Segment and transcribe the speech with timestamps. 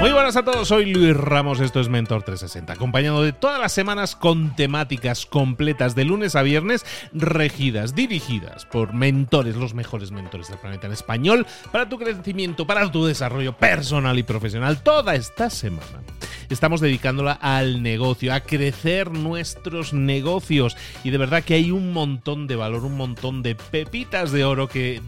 [0.00, 3.70] Muy buenas a todos, soy Luis Ramos, esto es Mentor 360, acompañado de todas las
[3.70, 10.48] semanas con temáticas completas de lunes a viernes, regidas, dirigidas por mentores, los mejores mentores
[10.48, 15.50] del planeta en español, para tu crecimiento, para tu desarrollo personal y profesional, toda esta
[15.50, 16.00] semana
[16.50, 20.76] estamos dedicándola al negocio, a crecer nuestros negocios.
[21.04, 24.68] Y de verdad que hay un montón de valor, un montón de pepitas de oro
[24.68, 25.00] que,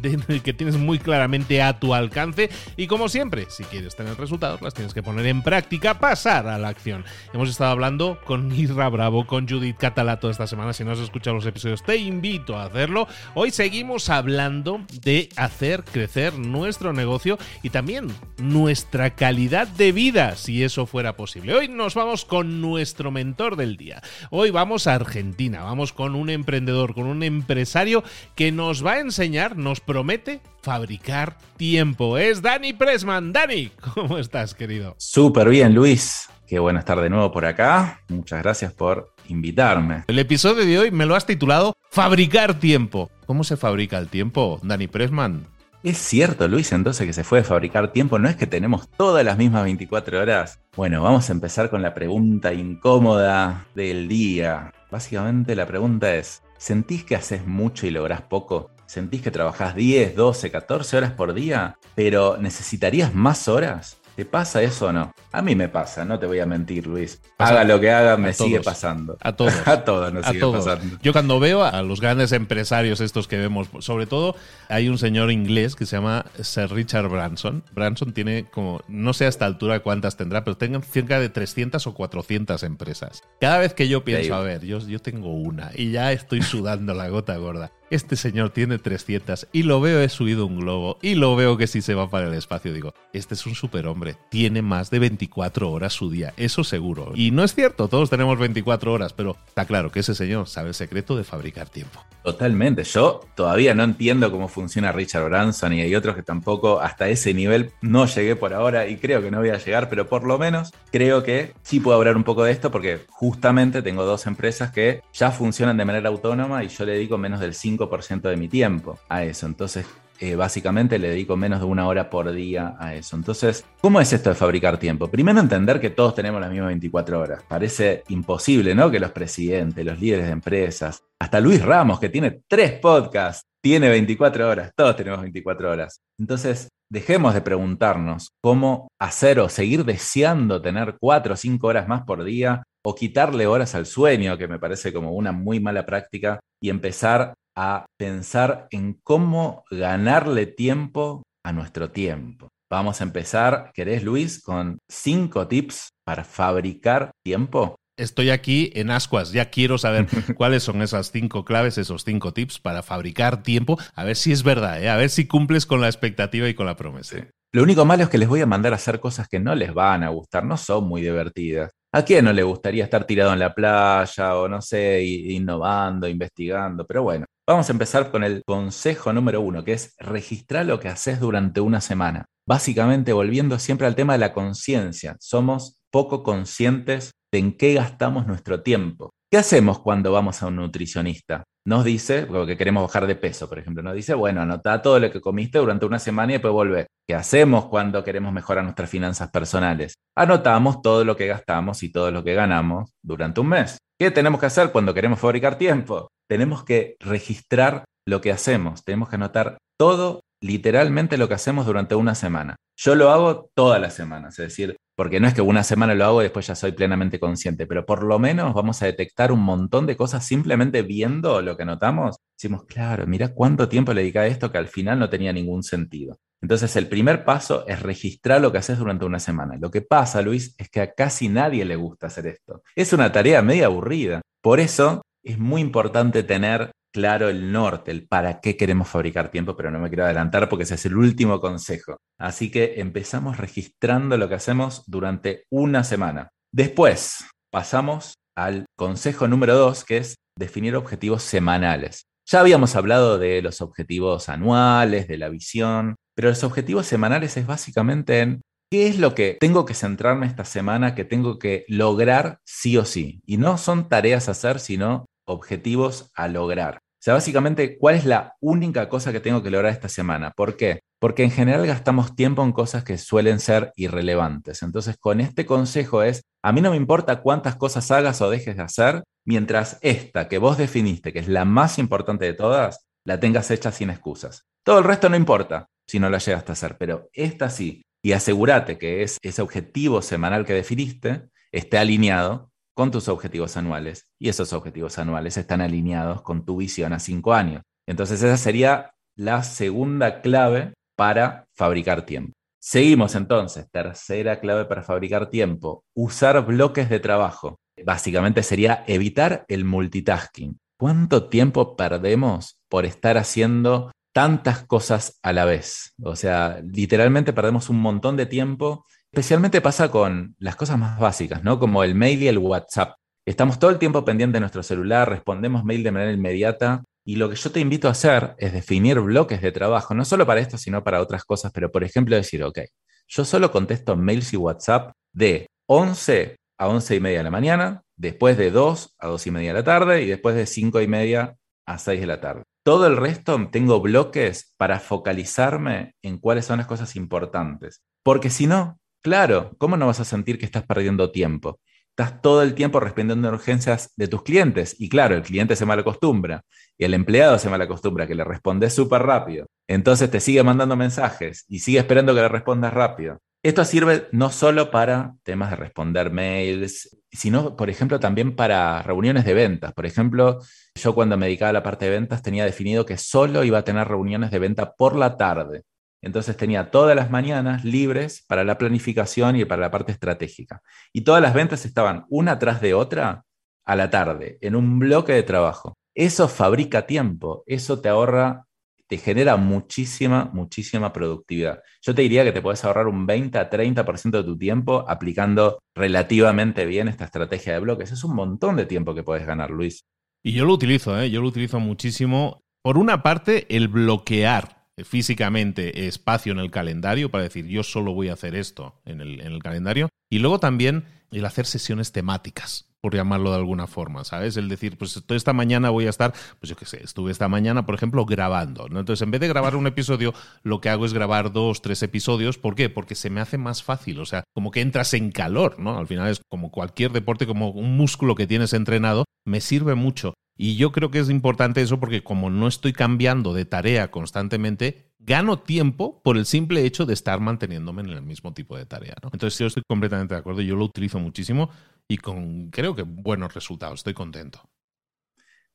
[0.44, 2.50] que tienes muy claramente a tu alcance.
[2.76, 6.58] Y como siempre, si quieres tener resultados, las tienes que poner en práctica, pasar a
[6.58, 7.04] la acción.
[7.34, 10.72] Hemos estado hablando con Isra Bravo, con Judith Catalato esta semana.
[10.72, 13.08] Si no has escuchado los episodios, te invito a hacerlo.
[13.34, 20.62] Hoy seguimos hablando de hacer crecer nuestro negocio y también nuestra calidad de vida, si
[20.62, 21.31] eso fuera posible.
[21.40, 24.02] Hoy nos vamos con nuestro mentor del día.
[24.30, 28.04] Hoy vamos a Argentina, vamos con un emprendedor, con un empresario
[28.34, 32.18] que nos va a enseñar, nos promete fabricar tiempo.
[32.18, 33.32] Es Dani Pressman.
[33.32, 34.94] Dani, ¿cómo estás, querido?
[34.98, 36.28] Súper bien, Luis.
[36.46, 38.02] Qué bueno estar de nuevo por acá.
[38.08, 40.04] Muchas gracias por invitarme.
[40.08, 43.10] El episodio de hoy me lo has titulado Fabricar tiempo.
[43.24, 45.46] ¿Cómo se fabrica el tiempo, Dani Pressman?
[45.84, 48.16] ¿Es cierto, Luis, entonces que se fue a fabricar tiempo?
[48.16, 50.60] ¿No es que tenemos todas las mismas 24 horas?
[50.76, 54.72] Bueno, vamos a empezar con la pregunta incómoda del día.
[54.92, 58.70] Básicamente la pregunta es, ¿sentís que haces mucho y lográs poco?
[58.86, 64.01] ¿Sentís que trabajás 10, 12, 14 horas por día, pero necesitarías más horas?
[64.14, 65.14] ¿Te pasa eso o no?
[65.32, 67.20] A mí me pasa, no te voy a mentir, Luis.
[67.38, 69.16] Haga lo que haga, me sigue pasando.
[69.20, 69.54] A todos.
[69.66, 70.98] a todos nos sigue pasando.
[71.02, 74.36] Yo cuando veo a los grandes empresarios estos que vemos, sobre todo
[74.68, 77.64] hay un señor inglés que se llama Sir Richard Branson.
[77.72, 81.86] Branson tiene como, no sé a esta altura cuántas tendrá, pero tengan cerca de 300
[81.86, 83.22] o 400 empresas.
[83.40, 86.92] Cada vez que yo pienso, a ver, yo, yo tengo una y ya estoy sudando
[86.92, 91.14] la gota gorda este señor tiene 300 y lo veo he subido un globo y
[91.14, 94.62] lo veo que si se va para el espacio, digo, este es un superhombre, tiene
[94.62, 97.12] más de 24 horas su día, eso seguro.
[97.14, 100.68] Y no es cierto, todos tenemos 24 horas, pero está claro que ese señor sabe
[100.68, 102.02] el secreto de fabricar tiempo.
[102.22, 107.08] Totalmente, yo todavía no entiendo cómo funciona Richard Branson y hay otros que tampoco hasta
[107.08, 110.24] ese nivel no llegué por ahora y creo que no voy a llegar, pero por
[110.24, 114.26] lo menos creo que sí puedo hablar un poco de esto porque justamente tengo dos
[114.26, 118.28] empresas que ya funcionan de manera autónoma y yo le dedico menos del 5 ciento
[118.28, 119.46] de mi tiempo a eso.
[119.46, 119.86] Entonces,
[120.20, 123.16] eh, básicamente le dedico menos de una hora por día a eso.
[123.16, 125.08] Entonces, ¿cómo es esto de fabricar tiempo?
[125.08, 127.42] Primero entender que todos tenemos las mismas 24 horas.
[127.48, 128.88] Parece imposible, ¿no?
[128.88, 133.88] Que los presidentes, los líderes de empresas, hasta Luis Ramos, que tiene tres podcasts, tiene
[133.88, 134.70] 24 horas.
[134.76, 136.00] Todos tenemos 24 horas.
[136.18, 142.02] Entonces, dejemos de preguntarnos cómo hacer o seguir deseando tener 4 o 5 horas más
[142.02, 146.38] por día o quitarle horas al sueño, que me parece como una muy mala práctica,
[146.60, 152.48] y empezar a pensar en cómo ganarle tiempo a nuestro tiempo.
[152.70, 157.76] vamos a empezar, ¿querés Luis, con cinco tips para fabricar tiempo?
[157.98, 160.06] Estoy aquí en ascuas, ya quiero saber
[160.36, 164.42] cuáles son esas cinco claves, esos cinco tips para fabricar tiempo, a ver si es
[164.42, 164.88] verdad, ¿eh?
[164.88, 167.28] a ver si cumples con la expectativa y con la promesa.
[167.54, 169.74] Lo único malo es que les voy a mandar a hacer cosas que no les
[169.74, 171.70] van a gustar, no son muy divertidas.
[171.94, 176.86] ¿A quién no le gustaría estar tirado en la playa o no sé, innovando, investigando?
[176.86, 180.88] Pero bueno, vamos a empezar con el consejo número uno, que es registrar lo que
[180.88, 182.26] haces durante una semana.
[182.46, 188.26] Básicamente, volviendo siempre al tema de la conciencia, somos poco conscientes de en qué gastamos
[188.26, 189.10] nuestro tiempo.
[189.30, 191.44] ¿Qué hacemos cuando vamos a un nutricionista?
[191.64, 195.10] Nos dice, porque queremos bajar de peso, por ejemplo, nos dice, bueno, anota todo lo
[195.10, 196.88] que comiste durante una semana y después vuelve.
[197.08, 199.94] ¿Qué hacemos cuando queremos mejorar nuestras finanzas personales?
[200.16, 203.78] Anotamos todo lo que gastamos y todo lo que ganamos durante un mes.
[204.02, 206.08] ¿Qué tenemos que hacer cuando queremos fabricar tiempo?
[206.28, 211.94] Tenemos que registrar lo que hacemos, tenemos que anotar todo literalmente lo que hacemos durante
[211.94, 212.56] una semana.
[212.76, 216.04] Yo lo hago todas las semanas, es decir, porque no es que una semana lo
[216.04, 219.40] hago y después ya soy plenamente consciente, pero por lo menos vamos a detectar un
[219.40, 222.16] montón de cosas simplemente viendo lo que notamos.
[222.36, 225.62] Decimos, claro, mira cuánto tiempo le dediqué a esto que al final no tenía ningún
[225.62, 226.18] sentido.
[226.42, 229.56] Entonces, el primer paso es registrar lo que haces durante una semana.
[229.60, 232.64] Lo que pasa, Luis, es que a casi nadie le gusta hacer esto.
[232.74, 234.20] Es una tarea media aburrida.
[234.42, 239.56] Por eso es muy importante tener claro el norte, el para qué queremos fabricar tiempo,
[239.56, 241.96] pero no me quiero adelantar porque ese es el último consejo.
[242.18, 246.30] Así que empezamos registrando lo que hacemos durante una semana.
[246.52, 252.04] Después pasamos al consejo número dos, que es definir objetivos semanales.
[252.30, 257.46] Ya habíamos hablado de los objetivos anuales, de la visión, pero los objetivos semanales es
[257.46, 262.38] básicamente en qué es lo que tengo que centrarme esta semana, que tengo que lograr
[262.46, 263.20] sí o sí.
[263.26, 266.76] Y no son tareas a hacer, sino objetivos a lograr.
[266.76, 270.30] O sea, básicamente, ¿cuál es la única cosa que tengo que lograr esta semana?
[270.36, 270.82] ¿Por qué?
[271.00, 274.62] Porque en general gastamos tiempo en cosas que suelen ser irrelevantes.
[274.62, 278.56] Entonces, con este consejo es, a mí no me importa cuántas cosas hagas o dejes
[278.56, 283.18] de hacer, mientras esta que vos definiste, que es la más importante de todas, la
[283.18, 284.46] tengas hecha sin excusas.
[284.64, 287.82] Todo el resto no importa si no la llegaste a hacer, pero esta sí.
[288.00, 294.06] Y asegúrate que es ese objetivo semanal que definiste esté alineado con tus objetivos anuales
[294.18, 297.62] y esos objetivos anuales están alineados con tu visión a cinco años.
[297.86, 302.32] Entonces esa sería la segunda clave para fabricar tiempo.
[302.60, 307.58] Seguimos entonces, tercera clave para fabricar tiempo, usar bloques de trabajo.
[307.84, 310.58] Básicamente sería evitar el multitasking.
[310.78, 315.94] ¿Cuánto tiempo perdemos por estar haciendo tantas cosas a la vez?
[316.02, 321.44] O sea, literalmente perdemos un montón de tiempo Especialmente pasa con las cosas más básicas,
[321.44, 321.58] ¿no?
[321.58, 322.94] Como el mail y el WhatsApp.
[323.26, 327.28] Estamos todo el tiempo pendientes de nuestro celular, respondemos mail de manera inmediata y lo
[327.28, 330.56] que yo te invito a hacer es definir bloques de trabajo, no solo para esto,
[330.56, 332.60] sino para otras cosas, pero por ejemplo decir, ok,
[333.06, 337.82] yo solo contesto mails y WhatsApp de 11 a 11 y media de la mañana,
[337.98, 340.88] después de 2 a 2 y media de la tarde y después de 5 y
[340.88, 342.44] media a 6 de la tarde.
[342.64, 347.82] Todo el resto tengo bloques para focalizarme en cuáles son las cosas importantes.
[348.02, 351.58] Porque si no, Claro, ¿cómo no vas a sentir que estás perdiendo tiempo?
[351.90, 355.66] Estás todo el tiempo respondiendo a urgencias de tus clientes y claro, el cliente se
[355.66, 356.44] malacostumbra
[356.78, 359.46] y el empleado se malacostumbra que le respondes súper rápido.
[359.66, 363.18] Entonces te sigue mandando mensajes y sigue esperando que le respondas rápido.
[363.42, 369.24] Esto sirve no solo para temas de responder mails, sino, por ejemplo, también para reuniones
[369.24, 369.72] de ventas.
[369.72, 370.38] Por ejemplo,
[370.76, 373.64] yo cuando me dedicaba a la parte de ventas tenía definido que solo iba a
[373.64, 375.62] tener reuniones de venta por la tarde.
[376.02, 380.60] Entonces tenía todas las mañanas libres para la planificación y para la parte estratégica.
[380.92, 383.24] Y todas las ventas estaban una tras de otra
[383.64, 385.74] a la tarde, en un bloque de trabajo.
[385.94, 388.46] Eso fabrica tiempo, eso te ahorra,
[388.88, 391.62] te genera muchísima, muchísima productividad.
[391.80, 395.60] Yo te diría que te puedes ahorrar un 20 a 30% de tu tiempo aplicando
[395.74, 397.92] relativamente bien esta estrategia de bloques.
[397.92, 399.84] Es un montón de tiempo que puedes ganar, Luis.
[400.24, 401.10] Y yo lo utilizo, ¿eh?
[401.10, 402.42] yo lo utilizo muchísimo.
[402.62, 408.08] Por una parte, el bloquear físicamente espacio en el calendario para decir yo solo voy
[408.08, 409.88] a hacer esto en el, en el calendario.
[410.10, 414.36] Y luego también el hacer sesiones temáticas por llamarlo de alguna forma, ¿sabes?
[414.36, 417.28] El decir, pues toda esta mañana voy a estar, pues yo qué sé, estuve esta
[417.28, 418.80] mañana, por ejemplo, grabando, ¿no?
[418.80, 420.12] Entonces, en vez de grabar un episodio,
[420.42, 422.38] lo que hago es grabar dos, tres episodios.
[422.38, 422.70] ¿Por qué?
[422.70, 425.78] Porque se me hace más fácil, o sea, como que entras en calor, ¿no?
[425.78, 430.14] Al final es como cualquier deporte, como un músculo que tienes entrenado, me sirve mucho.
[430.36, 434.92] Y yo creo que es importante eso porque como no estoy cambiando de tarea constantemente,
[434.98, 438.94] gano tiempo por el simple hecho de estar manteniéndome en el mismo tipo de tarea.
[439.02, 439.10] ¿no?
[439.12, 441.50] Entonces yo estoy completamente de acuerdo, yo lo utilizo muchísimo
[441.88, 444.40] y con creo que buenos resultados, estoy contento.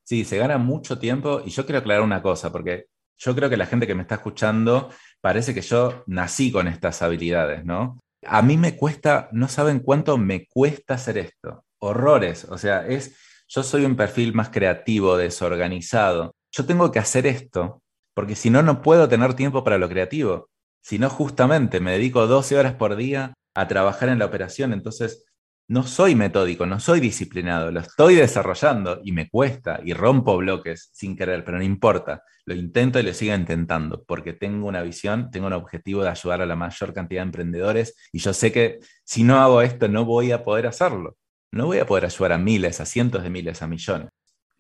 [0.03, 2.85] Sí, se gana mucho tiempo y yo quiero aclarar una cosa, porque
[3.17, 7.01] yo creo que la gente que me está escuchando parece que yo nací con estas
[7.01, 7.99] habilidades, ¿no?
[8.25, 11.65] A mí me cuesta, no saben cuánto me cuesta hacer esto.
[11.79, 16.35] Horrores, o sea, es, yo soy un perfil más creativo, desorganizado.
[16.51, 17.81] Yo tengo que hacer esto,
[18.13, 20.49] porque si no, no puedo tener tiempo para lo creativo.
[20.81, 25.25] Si no, justamente me dedico 12 horas por día a trabajar en la operación, entonces
[25.69, 30.89] no soy metódico, no soy disciplinado, lo estoy desarrollando y me cuesta y rompo bloques
[30.93, 35.29] sin querer, pero no importa, lo intento y lo sigo intentando porque tengo una visión,
[35.29, 38.79] tengo un objetivo de ayudar a la mayor cantidad de emprendedores y yo sé que
[39.03, 41.17] si no hago esto no voy a poder hacerlo,
[41.51, 44.09] no voy a poder ayudar a miles, a cientos de miles, a millones.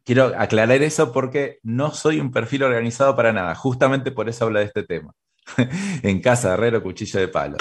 [0.03, 4.59] Quiero aclarar eso porque no soy un perfil organizado para nada, justamente por eso hablo
[4.59, 5.11] de este tema.
[6.03, 7.57] en casa, herrero, cuchillo de palo.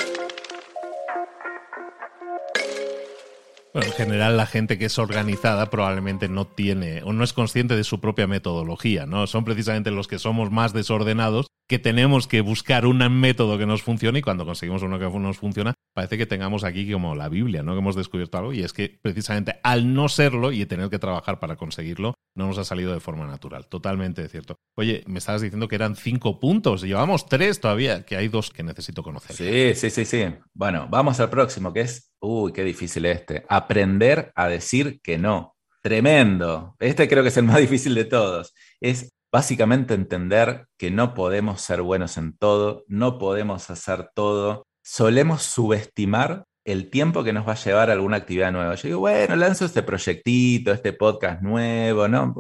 [3.83, 7.85] en general la gente que es organizada probablemente no tiene o no es consciente de
[7.85, 9.27] su propia metodología, ¿no?
[9.27, 13.83] Son precisamente los que somos más desordenados que tenemos que buscar un método que nos
[13.83, 17.63] funcione y cuando conseguimos uno que nos funciona, parece que tengamos aquí como la Biblia,
[17.63, 17.73] ¿no?
[17.73, 21.41] Que hemos descubierto algo y es que precisamente al no serlo y tener que trabajar
[21.41, 23.67] para conseguirlo, no nos ha salido de forma natural.
[23.67, 24.57] Totalmente cierto.
[24.77, 28.63] Oye, me estabas diciendo que eran cinco puntos, llevamos tres todavía, que hay dos que
[28.63, 29.35] necesito conocer.
[29.35, 30.35] Sí, sí, sí, sí.
[30.53, 33.47] Bueno, vamos al próximo, que es, uy, qué difícil este.
[33.49, 35.57] Aprender a decir que no.
[35.83, 36.77] Tremendo.
[36.79, 38.53] Este creo que es el más difícil de todos.
[38.83, 44.67] Es básicamente entender que no podemos ser buenos en todo, no podemos hacer todo.
[44.89, 48.77] Solemos subestimar el tiempo que nos va a llevar alguna actividad nueva.
[48.77, 52.33] Yo digo, bueno, lanzo este proyectito, este podcast nuevo, ¿no?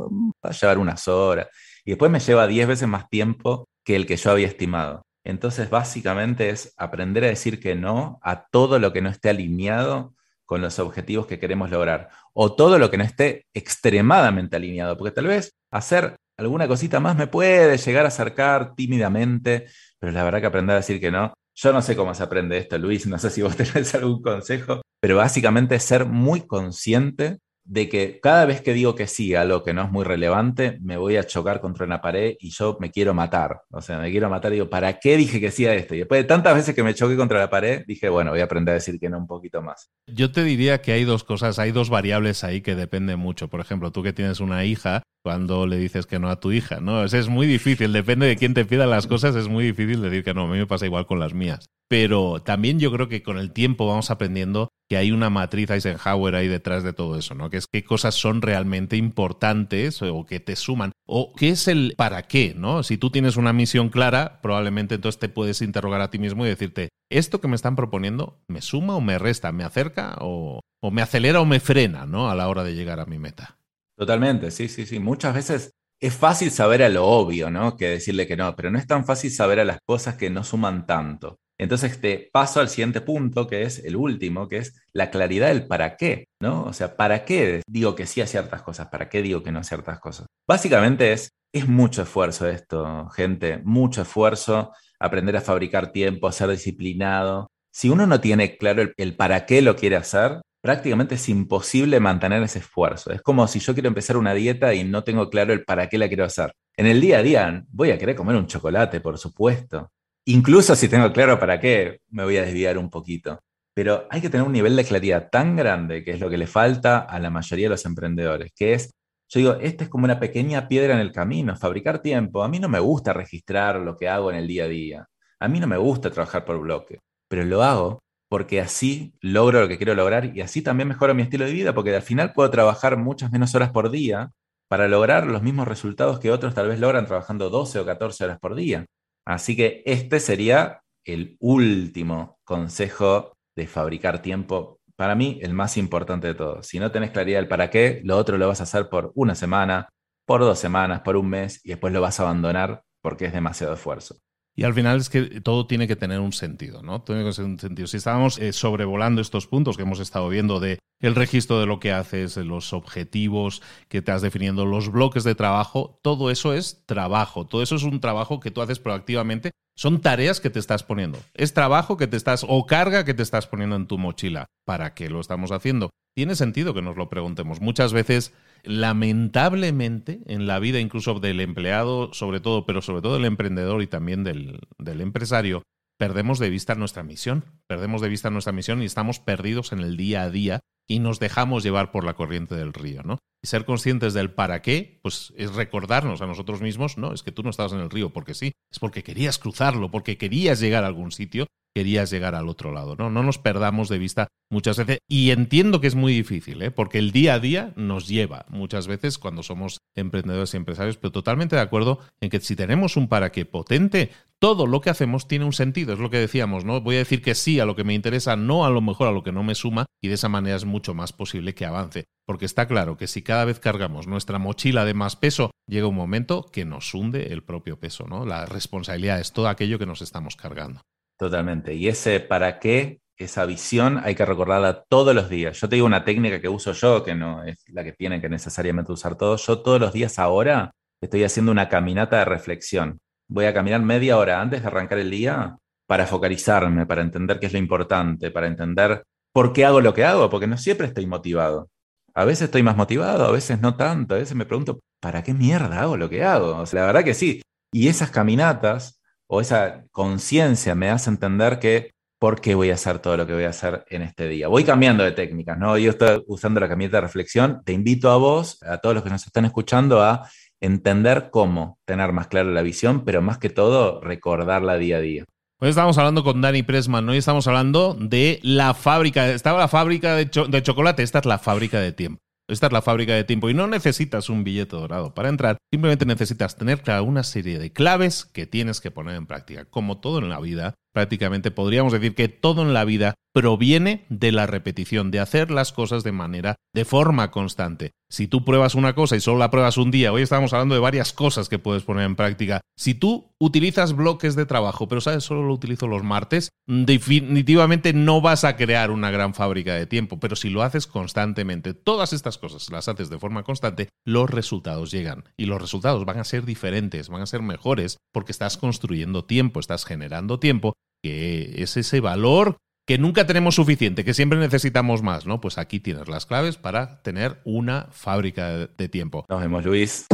[0.44, 1.48] Va a llevar unas horas.
[1.84, 5.02] Y después me lleva 10 veces más tiempo que el que yo había estimado.
[5.24, 10.14] Entonces, básicamente es aprender a decir que no a todo lo que no esté alineado
[10.44, 12.10] con los objetivos que queremos lograr.
[12.32, 14.96] O todo lo que no esté extremadamente alineado.
[14.96, 19.66] Porque tal vez hacer alguna cosita más me puede llegar a acercar tímidamente,
[19.98, 22.58] pero la verdad que aprender a decir que no yo no sé cómo se aprende
[22.58, 27.88] esto, Luis, no sé si vos tenés algún consejo, pero básicamente ser muy consciente de
[27.88, 30.96] que cada vez que digo que sí a algo que no es muy relevante, me
[30.96, 33.62] voy a chocar contra una pared y yo me quiero matar.
[33.70, 35.94] O sea, me quiero matar y digo, ¿para qué dije que sí a esto?
[35.94, 38.44] Y después de tantas veces que me choqué contra la pared, dije, bueno, voy a
[38.44, 39.90] aprender a decir que no un poquito más.
[40.06, 43.48] Yo te diría que hay dos cosas, hay dos variables ahí que dependen mucho.
[43.48, 46.80] Por ejemplo, tú que tienes una hija, cuando le dices que no a tu hija,
[46.80, 47.04] ¿no?
[47.04, 50.34] es muy difícil, depende de quién te pida las cosas, es muy difícil decir que
[50.34, 50.44] no.
[50.44, 51.68] A mí me pasa igual con las mías.
[51.88, 56.34] Pero también yo creo que con el tiempo vamos aprendiendo que hay una matriz Eisenhower
[56.34, 57.50] ahí detrás de todo eso, ¿no?
[57.50, 60.92] Que es qué cosas son realmente importantes o que te suman.
[61.06, 62.82] O qué es el para qué, ¿no?
[62.82, 66.48] Si tú tienes una misión clara, probablemente entonces te puedes interrogar a ti mismo y
[66.48, 69.52] decirte, ¿esto que me están proponiendo me suma o me resta?
[69.52, 72.30] ¿Me acerca o, o me acelera o me frena, ¿no?
[72.30, 73.58] A la hora de llegar a mi meta.
[73.96, 74.98] Totalmente, sí, sí, sí.
[74.98, 77.76] Muchas veces es fácil saber a lo obvio, ¿no?
[77.76, 80.44] Que decirle que no, pero no es tan fácil saber a las cosas que no
[80.44, 81.38] suman tanto.
[81.58, 85.66] Entonces te paso al siguiente punto, que es el último, que es la claridad del
[85.66, 86.64] para qué, ¿no?
[86.64, 88.88] O sea, ¿para qué digo que sí a ciertas cosas?
[88.88, 90.26] ¿Para qué digo que no a ciertas cosas?
[90.46, 96.50] Básicamente es, es mucho esfuerzo esto, gente, mucho esfuerzo, aprender a fabricar tiempo, a ser
[96.50, 97.48] disciplinado.
[97.72, 102.42] Si uno no tiene claro el para qué lo quiere hacer, prácticamente es imposible mantener
[102.42, 103.12] ese esfuerzo.
[103.12, 105.96] Es como si yo quiero empezar una dieta y no tengo claro el para qué
[105.96, 106.52] la quiero hacer.
[106.76, 109.90] En el día a día voy a querer comer un chocolate, por supuesto,
[110.28, 113.38] Incluso si tengo claro para qué, me voy a desviar un poquito.
[113.74, 116.48] Pero hay que tener un nivel de claridad tan grande, que es lo que le
[116.48, 118.90] falta a la mayoría de los emprendedores, que es,
[119.28, 122.42] yo digo, esta es como una pequeña piedra en el camino, fabricar tiempo.
[122.42, 125.06] A mí no me gusta registrar lo que hago en el día a día.
[125.38, 129.68] A mí no me gusta trabajar por bloque, pero lo hago porque así logro lo
[129.68, 132.50] que quiero lograr y así también mejoro mi estilo de vida, porque al final puedo
[132.50, 134.32] trabajar muchas menos horas por día
[134.68, 138.38] para lograr los mismos resultados que otros tal vez logran trabajando 12 o 14 horas
[138.40, 138.86] por día.
[139.26, 144.80] Así que este sería el último consejo de fabricar tiempo.
[144.96, 146.62] Para mí, el más importante de todo.
[146.62, 149.34] Si no tenés claridad del para qué, lo otro lo vas a hacer por una
[149.34, 149.88] semana,
[150.26, 153.74] por dos semanas, por un mes y después lo vas a abandonar porque es demasiado
[153.74, 154.16] esfuerzo.
[154.58, 157.02] Y al final es que todo tiene que tener un sentido, ¿no?
[157.02, 157.86] Tiene que tener un sentido.
[157.86, 161.78] Si estábamos eh, sobrevolando estos puntos que hemos estado viendo de el registro de lo
[161.78, 166.86] que haces, los objetivos que te has definiendo, los bloques de trabajo, todo eso es
[166.86, 167.46] trabajo.
[167.46, 169.50] Todo eso es un trabajo que tú haces proactivamente.
[169.76, 171.18] Son tareas que te estás poniendo.
[171.34, 174.46] Es trabajo que te estás o carga que te estás poniendo en tu mochila.
[174.64, 175.90] ¿Para qué lo estamos haciendo?
[176.14, 177.60] Tiene sentido que nos lo preguntemos.
[177.60, 178.32] Muchas veces
[178.66, 183.86] lamentablemente en la vida incluso del empleado, sobre todo, pero sobre todo del emprendedor y
[183.86, 185.62] también del, del empresario,
[185.98, 189.96] perdemos de vista nuestra misión, perdemos de vista nuestra misión y estamos perdidos en el
[189.96, 193.18] día a día y nos dejamos llevar por la corriente del río, ¿no?
[193.42, 197.32] y ser conscientes del para qué, pues es recordarnos a nosotros mismos, no, es que
[197.32, 200.84] tú no estabas en el río porque sí, es porque querías cruzarlo, porque querías llegar
[200.84, 203.10] a algún sitio, querías llegar al otro lado, ¿no?
[203.10, 206.70] No nos perdamos de vista muchas veces, y entiendo que es muy difícil, ¿eh?
[206.70, 211.12] porque el día a día nos lleva muchas veces cuando somos emprendedores y empresarios, pero
[211.12, 215.28] totalmente de acuerdo en que si tenemos un para qué potente, todo lo que hacemos
[215.28, 216.80] tiene un sentido, es lo que decíamos, ¿no?
[216.80, 219.12] Voy a decir que sí a lo que me interesa, no a lo mejor a
[219.12, 222.06] lo que no me suma, y de esa manera es mucho más posible que avance.
[222.24, 225.94] Porque está claro que si cada vez cargamos nuestra mochila de más peso, llega un
[225.94, 228.24] momento que nos hunde el propio peso, ¿no?
[228.24, 230.80] La responsabilidad es todo aquello que nos estamos cargando.
[231.18, 231.74] Totalmente.
[231.74, 235.58] Y ese para qué, esa visión, hay que recordarla todos los días.
[235.60, 238.28] Yo te digo una técnica que uso yo, que no es la que tienen que
[238.28, 239.46] necesariamente usar todos.
[239.46, 244.18] Yo todos los días ahora estoy haciendo una caminata de reflexión voy a caminar media
[244.18, 245.56] hora antes de arrancar el día
[245.86, 250.04] para focalizarme, para entender qué es lo importante, para entender por qué hago lo que
[250.04, 251.68] hago, porque no siempre estoy motivado.
[252.14, 255.34] A veces estoy más motivado, a veces no tanto, a veces me pregunto, ¿para qué
[255.34, 256.56] mierda hago lo que hago?
[256.56, 257.42] O sea, la verdad que sí.
[257.72, 258.95] Y esas caminatas
[259.28, 263.34] o esa conciencia me hace entender que por qué voy a hacer todo lo que
[263.34, 264.48] voy a hacer en este día.
[264.48, 265.76] Voy cambiando de técnicas, ¿no?
[265.76, 267.62] Yo estoy usando la caminata de reflexión.
[267.64, 270.28] Te invito a vos, a todos los que nos están escuchando, a
[270.60, 275.24] entender cómo tener más clara la visión, pero más que todo recordarla día a día.
[275.58, 280.14] Hoy estamos hablando con Dani Pressman, hoy estamos hablando de la fábrica, estaba la fábrica
[280.14, 282.20] de chocolate, esta es la fábrica de tiempo.
[282.48, 286.06] Esta es la fábrica de tiempo y no necesitas un billete dorado para entrar, simplemente
[286.06, 289.64] necesitas tener una serie de claves que tienes que poner en práctica.
[289.64, 294.32] Como todo en la vida, prácticamente podríamos decir que todo en la vida proviene de
[294.32, 297.90] la repetición, de hacer las cosas de manera, de forma constante.
[298.08, 300.80] Si tú pruebas una cosa y solo la pruebas un día, hoy estamos hablando de
[300.80, 302.62] varias cosas que puedes poner en práctica.
[302.78, 308.22] Si tú utilizas bloques de trabajo, pero sabes, solo lo utilizo los martes, definitivamente no
[308.22, 312.38] vas a crear una gran fábrica de tiempo, pero si lo haces constantemente, todas estas
[312.38, 315.24] cosas las haces de forma constante, los resultados llegan.
[315.36, 319.60] Y los resultados van a ser diferentes, van a ser mejores, porque estás construyendo tiempo,
[319.60, 320.72] estás generando tiempo
[321.06, 325.40] que es ese valor que nunca tenemos suficiente, que siempre necesitamos más, ¿no?
[325.40, 329.24] Pues aquí tienes las claves para tener una fábrica de tiempo.
[329.28, 330.06] Nos vemos, Luis.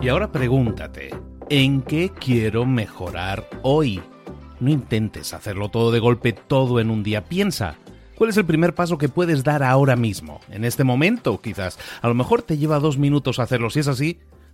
[0.00, 1.10] Y ahora pregúntate,
[1.48, 4.02] ¿en qué quiero mejorar hoy?
[4.58, 7.24] No intentes hacerlo todo de golpe, todo en un día.
[7.24, 7.78] Piensa,
[8.22, 10.40] ¿Cuál es el primer paso que puedes dar ahora mismo?
[10.48, 11.76] En este momento, quizás.
[12.02, 13.68] A lo mejor te lleva dos minutos hacerlo.
[13.68, 14.20] Si es así,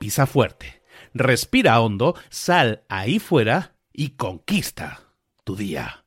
[0.00, 0.82] pisa fuerte,
[1.12, 5.12] respira hondo, sal ahí fuera y conquista
[5.44, 6.06] tu día.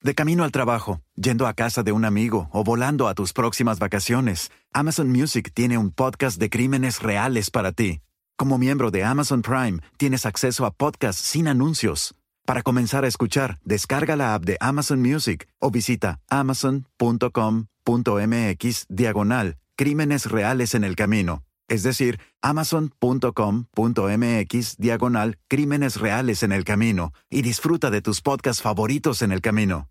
[0.00, 3.78] De camino al trabajo, yendo a casa de un amigo o volando a tus próximas
[3.78, 8.00] vacaciones, Amazon Music tiene un podcast de crímenes reales para ti.
[8.38, 12.14] Como miembro de Amazon Prime, tienes acceso a podcasts sin anuncios.
[12.46, 20.30] Para comenzar a escuchar, descarga la app de Amazon Music o visita amazon.com.mx diagonal Crímenes
[20.30, 21.44] Reales en el Camino.
[21.68, 29.20] Es decir, amazon.com.mx diagonal Crímenes Reales en el Camino y disfruta de tus podcasts favoritos
[29.20, 29.90] en el camino.